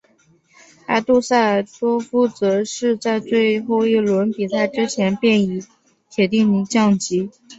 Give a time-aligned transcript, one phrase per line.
[0.87, 5.63] 而杜塞尔多夫则是在最后一轮比赛之前便已
[6.09, 7.29] 铁定降级。